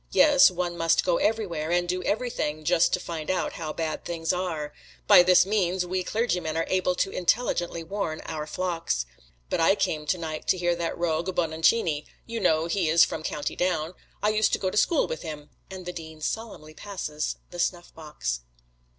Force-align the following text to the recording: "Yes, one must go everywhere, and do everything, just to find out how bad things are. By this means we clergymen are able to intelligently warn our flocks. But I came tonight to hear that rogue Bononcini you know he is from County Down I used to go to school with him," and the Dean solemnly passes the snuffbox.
"Yes, 0.09 0.49
one 0.49 0.75
must 0.75 1.03
go 1.05 1.17
everywhere, 1.17 1.69
and 1.69 1.87
do 1.87 2.01
everything, 2.01 2.63
just 2.63 2.91
to 2.93 2.99
find 2.99 3.29
out 3.29 3.53
how 3.53 3.71
bad 3.71 4.03
things 4.03 4.33
are. 4.33 4.73
By 5.05 5.21
this 5.21 5.45
means 5.45 5.85
we 5.85 6.03
clergymen 6.03 6.57
are 6.57 6.65
able 6.69 6.95
to 6.95 7.11
intelligently 7.11 7.83
warn 7.83 8.21
our 8.21 8.47
flocks. 8.47 9.05
But 9.51 9.59
I 9.59 9.75
came 9.75 10.07
tonight 10.07 10.47
to 10.47 10.57
hear 10.57 10.75
that 10.75 10.97
rogue 10.97 11.29
Bononcini 11.35 12.07
you 12.25 12.39
know 12.39 12.65
he 12.65 12.89
is 12.89 13.05
from 13.05 13.21
County 13.21 13.55
Down 13.55 13.93
I 14.23 14.29
used 14.29 14.53
to 14.53 14.57
go 14.59 14.71
to 14.71 14.75
school 14.77 15.05
with 15.05 15.21
him," 15.21 15.51
and 15.69 15.85
the 15.85 15.93
Dean 15.93 16.19
solemnly 16.19 16.73
passes 16.73 17.35
the 17.51 17.59
snuffbox. 17.59 18.41